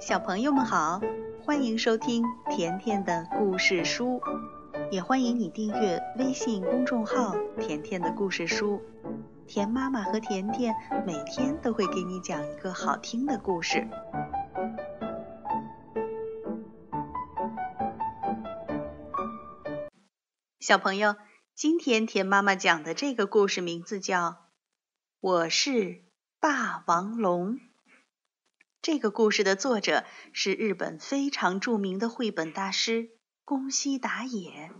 [0.00, 1.02] 小朋友们好，
[1.44, 4.22] 欢迎收听甜甜的故事书，
[4.90, 8.80] 也欢迎你订阅微信公众号“甜甜的故事书”。
[9.46, 10.74] 甜妈妈和甜甜
[11.06, 13.86] 每天都会给你讲一个好听的故事。
[20.60, 21.16] 小朋友，
[21.54, 24.28] 今天甜妈妈讲的这个故事名字叫
[25.20, 26.04] 《我是
[26.40, 27.56] 霸王龙》。
[28.82, 33.10] 这个故事的作者是日本非常著名的绘本大师
[33.44, 34.70] 宫西达也。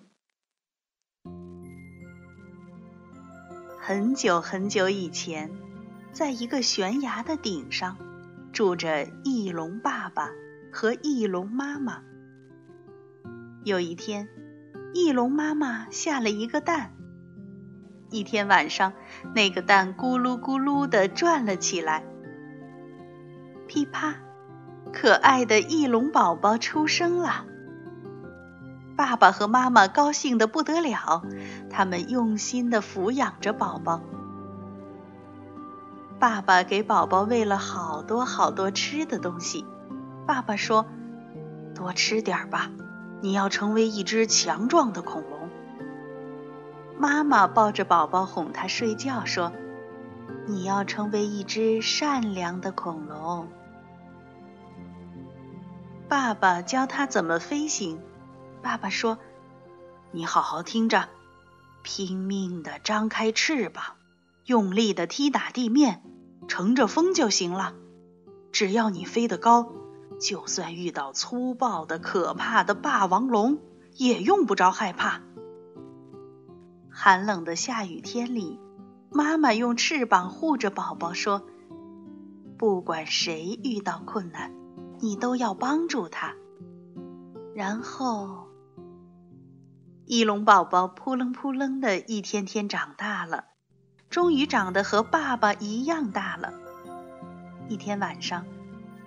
[3.78, 5.50] 很久很久以前，
[6.14, 7.98] 在一个悬崖的顶上，
[8.54, 10.30] 住着翼龙爸爸
[10.72, 12.02] 和翼龙妈妈。
[13.64, 14.30] 有一天，
[14.94, 16.96] 翼龙妈妈下了一个蛋。
[18.10, 18.94] 一天晚上，
[19.34, 22.09] 那个蛋咕噜咕噜地转了起来。
[23.70, 24.16] 噼啪，
[24.92, 27.44] 可爱的翼龙宝宝出生了。
[28.96, 31.22] 爸爸和妈妈高兴得不得了，
[31.70, 34.00] 他们用心地抚养着宝宝。
[36.18, 39.64] 爸爸给宝宝喂了好多好多吃的东西。
[40.26, 40.84] 爸爸说
[41.72, 42.72] ：“多吃点吧，
[43.20, 45.48] 你要成为一只强壮的恐龙。”
[46.98, 49.52] 妈妈抱着宝宝哄他睡觉，说
[50.48, 53.46] ：“你要成为一只善良的恐龙。”
[56.10, 58.00] 爸爸教他怎么飞行。
[58.62, 59.16] 爸爸说
[60.10, 61.08] ：“你好好听着，
[61.84, 63.94] 拼命地张开翅膀，
[64.44, 66.02] 用力地踢打地面，
[66.48, 67.74] 乘着风就行了。
[68.50, 69.70] 只要你飞得高，
[70.20, 73.58] 就算遇到粗暴的、可怕的霸王龙，
[73.94, 75.20] 也用不着害怕。”
[76.90, 78.58] 寒冷的下雨天里，
[79.12, 81.46] 妈妈用翅膀护着宝宝，说
[82.58, 84.52] ：“不管谁遇到困难。”
[85.02, 86.34] 你都要帮助他，
[87.54, 88.48] 然后，
[90.04, 93.46] 翼龙宝宝扑棱扑棱的一天天长大了，
[94.10, 96.52] 终于长得和爸爸一样大了。
[97.68, 98.44] 一天晚上，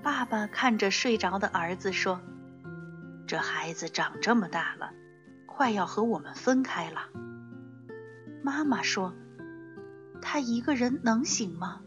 [0.02, 2.20] 爸爸看着睡着的儿子说
[3.28, 4.92] ：“这孩子长这么大了，
[5.46, 7.02] 快要和我们分开了。”
[8.42, 9.14] 妈妈说
[10.24, 11.82] ：“他一个人能行吗？”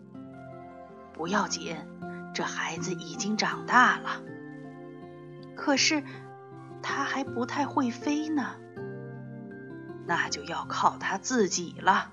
[1.12, 1.76] 不要紧。
[2.36, 4.20] 这孩子已经长大了，
[5.54, 6.02] 可是
[6.82, 8.56] 他还不太会飞呢。
[10.06, 12.10] 那就要靠他自己了。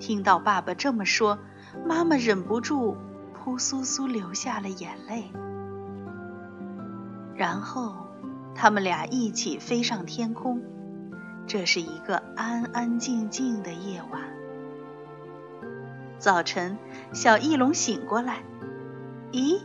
[0.00, 1.38] 听到爸爸这么说，
[1.86, 2.96] 妈妈忍不住
[3.32, 5.30] 扑簌簌流下了眼泪。
[7.36, 7.94] 然后
[8.52, 10.60] 他们俩一起飞上天空。
[11.46, 14.22] 这是一个安安静静的夜晚。
[16.18, 16.76] 早晨，
[17.12, 18.42] 小翼龙醒过来。
[19.32, 19.60] 咦，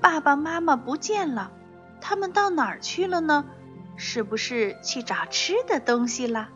[0.00, 1.52] 爸爸妈妈不见了，
[2.00, 3.44] 他们到哪儿去了呢？
[3.96, 6.48] 是不是去找吃的东西了？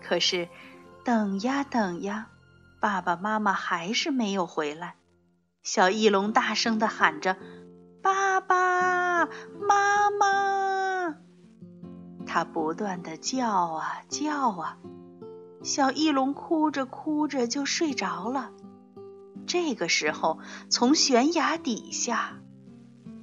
[0.00, 0.48] 可是，
[1.04, 2.28] 等呀等呀，
[2.80, 4.94] 爸爸妈妈还是没有回来。
[5.62, 7.36] 小翼龙大声的喊着
[8.00, 9.26] ：“爸爸
[9.60, 11.16] 妈妈！”
[12.24, 14.78] 它不断的叫啊叫啊，
[15.62, 18.52] 小翼龙哭着哭着就睡着了。
[19.48, 20.38] 这个时候，
[20.68, 22.38] 从悬崖底下，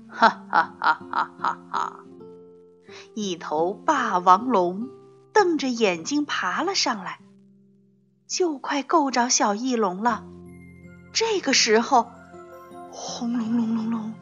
[0.10, 2.00] 哈哈哈哈哈哈！
[3.14, 4.90] 一头霸王龙
[5.34, 7.20] 瞪着眼睛爬了上来，
[8.28, 10.26] 就快够着小翼龙了。
[11.14, 12.12] 这个时候，
[12.92, 14.14] 轰隆隆隆隆，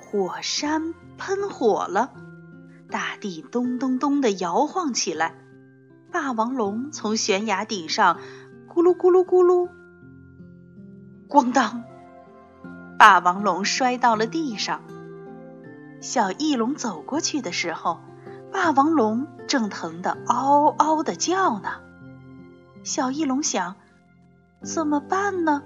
[0.00, 2.12] 火山喷火了，
[2.90, 5.36] 大地咚咚咚的摇晃起来，
[6.10, 8.18] 霸王龙从悬崖顶上
[8.68, 9.68] 咕噜咕噜咕噜。
[11.32, 11.82] 咣当！
[12.98, 14.82] 霸王龙摔到了地上。
[16.02, 18.00] 小翼龙走过去的时候，
[18.52, 21.70] 霸王龙正疼得嗷嗷的叫呢。
[22.84, 23.76] 小翼龙想：
[24.60, 25.62] 怎么办呢？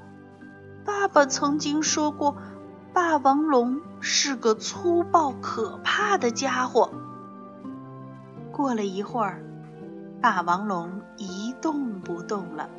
[0.85, 2.37] 爸爸曾经说过，
[2.93, 6.93] 霸王龙是个粗暴可怕的家伙。
[8.53, 9.43] 过了一会儿，
[10.23, 12.71] 霸王龙一动不动了。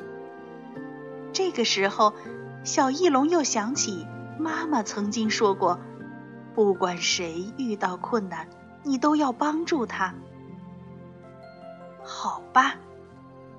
[1.34, 2.14] 这个时候。
[2.68, 4.06] 小翼龙又想起
[4.38, 5.80] 妈妈曾经说过
[6.54, 8.46] ：“不管谁遇到困难，
[8.84, 10.14] 你都要帮助他。”
[12.04, 12.74] 好吧，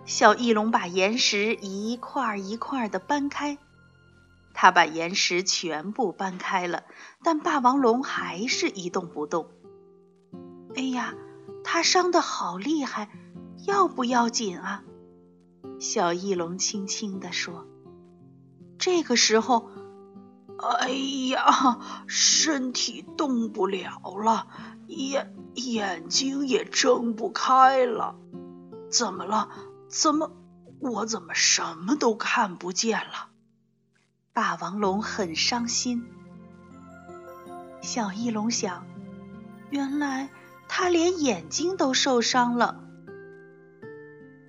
[0.06, 3.58] 小翼龙把岩石一块一块的搬开。
[4.54, 6.84] 他把岩石全部搬开了，
[7.24, 9.50] 但霸王龙还是一动不动。
[10.76, 11.16] 哎呀，
[11.64, 13.10] 他伤得好厉害，
[13.66, 14.84] 要不要紧啊？
[15.80, 17.66] 小翼龙轻轻地说。
[18.80, 19.70] 这个时候，
[20.58, 24.48] 哎呀，身体动不了了，
[24.88, 28.16] 眼眼睛也睁不开了。
[28.90, 29.50] 怎么了？
[29.90, 30.32] 怎么
[30.80, 33.28] 我怎么什么都看不见了？
[34.32, 36.06] 霸王龙很伤心。
[37.82, 38.86] 小翼龙想，
[39.70, 40.30] 原来
[40.70, 42.82] 他连眼睛都受伤了。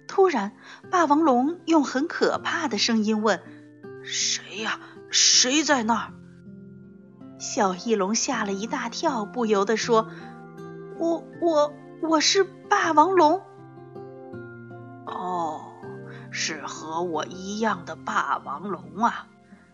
[0.06, 0.56] 突然，
[0.90, 3.42] 霸王龙用很可怕的声音问
[4.02, 4.78] ：“谁呀？
[5.10, 6.12] 谁在那儿？”
[7.38, 10.08] 小翼龙吓了一大跳，不由得说
[10.98, 13.42] ：“我我我是霸王龙。”
[15.06, 15.62] 哦，
[16.30, 19.26] 是和我一样的霸王龙啊！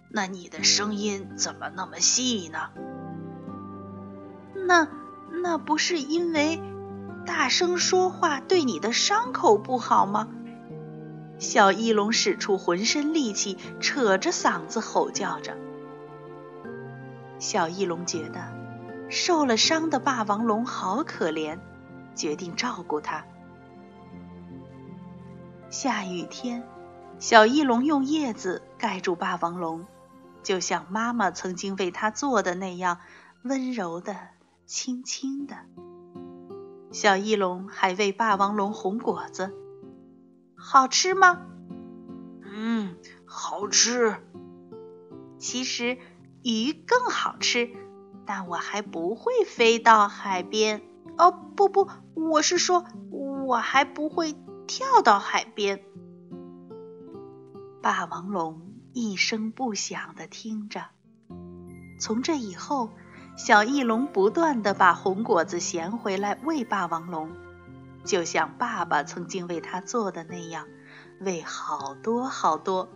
[0.08, 2.70] 那你的声音怎么那么细呢？
[4.67, 4.88] 那
[5.43, 6.62] 那不是因为
[7.26, 10.29] 大声说话对你的伤口不好吗？
[11.38, 15.56] 小翼龙使出浑身力气，扯着嗓子吼叫着。
[17.38, 18.41] 小翼龙觉得
[19.11, 21.59] 受了伤的霸王龙好可怜，
[22.15, 23.25] 决定照顾它。
[25.69, 26.67] 下雨天，
[27.19, 29.87] 小翼龙用叶子盖住霸王龙，
[30.43, 32.99] 就像妈妈曾经为它做的那样，
[33.43, 34.17] 温柔的。
[34.65, 35.55] 轻轻的，
[36.91, 39.55] 小翼龙还为霸王龙红果子，
[40.56, 41.47] 好吃吗？
[42.43, 44.17] 嗯，好吃。
[45.38, 45.99] 其实
[46.43, 47.70] 鱼更好吃，
[48.25, 50.82] 但我还不会飞到海边。
[51.19, 54.35] 哦，不不，我是说，我还不会
[54.67, 55.82] 跳到海边。
[57.82, 60.87] 霸王龙一声不响的听着，
[62.00, 62.91] 从这以后。
[63.38, 67.31] 小翼龙不断地把红果子衔回来喂霸王龙，
[68.06, 70.67] 就像爸爸曾经为他做的那样，
[71.20, 72.88] 喂好多好多。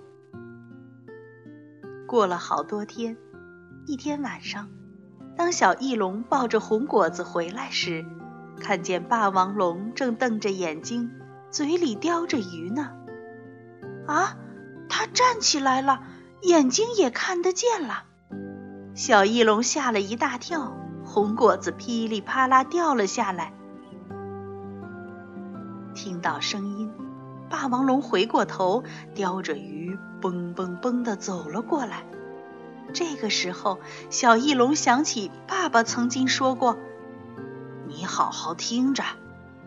[2.07, 3.17] 过了好多天，
[3.87, 4.69] 一天晚上，
[5.37, 8.07] 当小翼龙抱着红果子回来时，
[8.61, 11.11] 看见霸王龙正瞪着眼睛，
[11.51, 12.93] 嘴里叼着鱼呢。
[14.07, 14.37] 啊，
[14.89, 16.03] 它站起来了，
[16.43, 18.05] 眼睛也看得见了。
[18.95, 23.55] 小翼龙吓了一大跳，红果子噼里啪啦掉了下来。
[25.95, 26.93] 听到声音，
[27.49, 28.85] 霸王龙回过头，
[29.15, 32.05] 叼着鱼，蹦蹦蹦的走了过来。
[32.93, 33.79] 这个时候，
[34.11, 36.77] 小翼龙想起爸爸曾经说过
[37.87, 39.05] ：“你好好听着，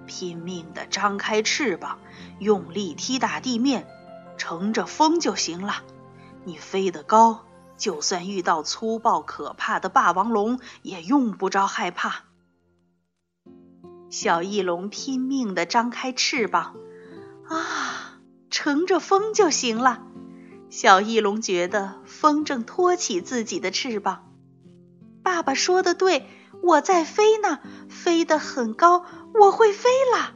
[0.06, 2.00] 拼命的张开翅膀，
[2.40, 3.88] 用力踢打地面，
[4.38, 5.84] 乘着风就行了。
[6.44, 7.46] 你飞得高。”
[7.76, 12.24] 就算遇到粗暴可怕的霸王龙，也用不着害怕。
[14.13, 16.75] 小翼龙拼命地张开翅膀，
[17.48, 18.19] 啊，
[18.51, 20.04] 乘着风就行了。
[20.69, 24.31] 小翼龙觉得风正托起自己的翅膀。
[25.24, 26.27] 爸爸说的对，
[26.62, 30.36] 我在飞呢，飞得很高，我会飞了。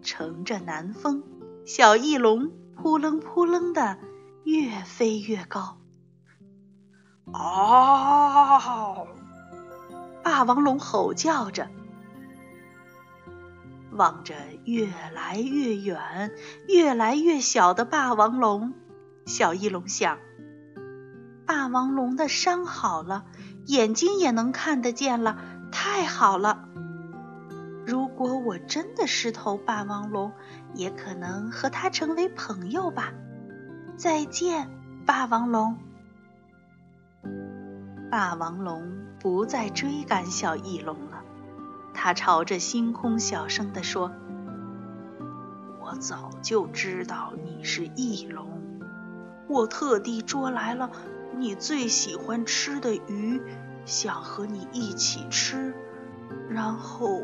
[0.00, 1.24] 乘着南风，
[1.66, 3.98] 小翼龙扑棱扑棱的
[4.44, 5.78] 越飞越高。
[7.32, 9.08] 哦！
[10.22, 11.68] 霸王龙吼叫着，
[13.94, 16.32] 望着越来越远、
[16.68, 18.74] 越来越小的霸王龙，
[19.26, 20.18] 小翼龙想：
[21.46, 23.24] 霸王龙的伤好了，
[23.66, 25.38] 眼睛也能看得见了，
[25.70, 26.68] 太好了！
[27.86, 30.32] 如果我真的是头霸王龙，
[30.74, 33.12] 也可能和它成为朋友吧。
[33.96, 34.70] 再见，
[35.06, 35.76] 霸王龙。
[38.10, 38.82] 霸王龙
[39.20, 41.22] 不再追赶小翼龙了，
[41.94, 44.12] 他朝着星空小声地说
[45.80, 48.60] ：“我早就知道你是翼龙，
[49.48, 50.90] 我特地捉来了
[51.36, 53.40] 你最喜欢吃的鱼，
[53.86, 55.74] 想和你一起吃，
[56.50, 57.22] 然后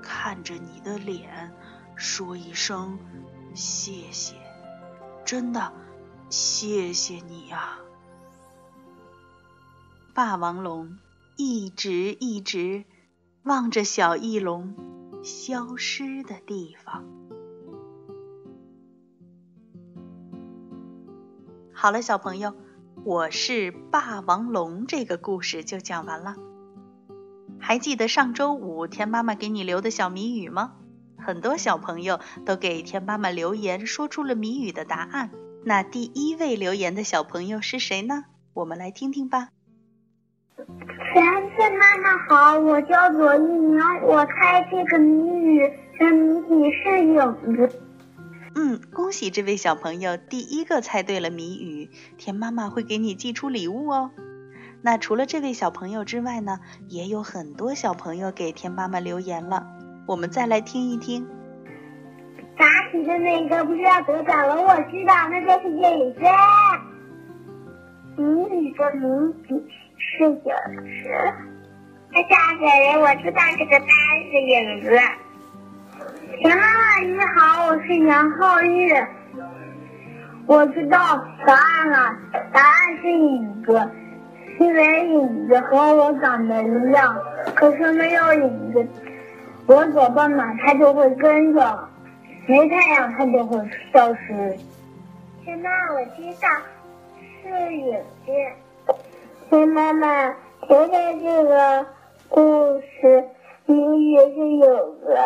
[0.00, 1.52] 看着你的脸
[1.96, 2.98] 说一声
[3.54, 4.36] 谢谢，
[5.24, 5.72] 真的
[6.30, 7.78] 谢谢你呀。”
[10.14, 10.98] 霸王龙
[11.36, 12.84] 一直一直
[13.42, 14.74] 望着小翼龙
[15.24, 17.06] 消失的地方。
[21.72, 22.54] 好了，小朋友，
[23.02, 26.36] 我是霸王龙这个故事就讲完了。
[27.58, 30.76] 还记得上周五天妈妈给你留的小谜语吗？
[31.16, 35.30] 很多小朋友都给天妈妈留言，说出了谜语的答案。
[35.64, 38.24] 那第一位留言的小朋友是谁呢？
[38.52, 39.48] 我们来听听吧。
[40.66, 41.22] 全
[41.56, 45.60] 亲妈妈好，我叫左一鸣，我猜这个谜语
[45.98, 47.16] 的谜底是影
[47.56, 47.80] 子。
[48.54, 54.10] 嗯，恭喜这位小朋友第一个猜对了谜语，田妈妈会给你寄出礼物哦。
[54.82, 59.66] 那除了这位小朋友之外呢，也有很多小朋友给田妈妈留言了，
[60.06, 61.28] 我们再来听一听。
[62.56, 66.20] 答题的那个不知道得奖了，我知道，那就是影子。
[68.80, 69.48] 谜语的谜底
[69.98, 71.08] 是影子。
[72.12, 73.00] 吓死人！
[73.00, 74.98] 我知道这个答案是影子。
[76.38, 78.92] 田妈妈你好，我是杨浩玉。
[80.46, 80.98] 我知道
[81.46, 82.16] 答案了，
[82.52, 83.90] 答案是影子，
[84.58, 87.16] 因为影子和我长得一样，
[87.54, 88.88] 可是没有影子，
[89.66, 91.88] 我走到哪它就会跟着，
[92.46, 93.58] 没太阳它就会
[93.92, 94.56] 消失。
[95.44, 96.48] 田妈，我知道
[97.42, 97.94] 是影
[98.24, 98.32] 子。
[99.50, 100.32] 田妈妈，
[100.68, 101.84] 现在这个
[102.28, 102.40] 故
[102.80, 103.28] 事
[103.66, 105.18] 谜语是影子。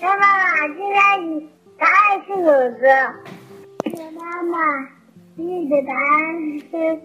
[0.00, 1.46] 田妈妈，现在
[1.78, 2.80] 答案是影子。
[3.94, 4.58] 田妈妈，
[5.36, 7.00] 你的答案是，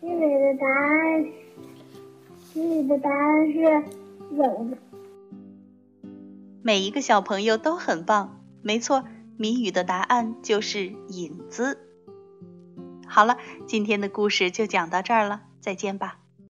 [0.00, 1.26] 你的答案，
[2.52, 3.58] 你的答案是
[4.32, 4.78] 影子。
[6.62, 9.04] 每一个小朋友都很棒，没错，
[9.38, 11.78] 谜语的答案就是影子。
[13.06, 16.27] 好了，今天的故事就讲到这儿了，再见吧。